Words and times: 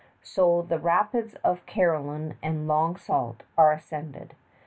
So 0.23 0.63
the 0.63 0.79
rapids 0.79 1.35
of 1.43 1.63
Carillon 1.67 2.35
and 2.41 2.67
Long 2.67 2.95
Sault 2.97 3.43
are 3.55 3.71
ascended. 3.71 4.33